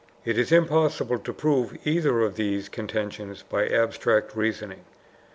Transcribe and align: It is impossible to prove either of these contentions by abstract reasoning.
It 0.25 0.35
is 0.39 0.51
impossible 0.51 1.19
to 1.19 1.31
prove 1.31 1.77
either 1.85 2.21
of 2.21 2.33
these 2.35 2.69
contentions 2.69 3.43
by 3.43 3.67
abstract 3.67 4.35
reasoning. 4.35 4.83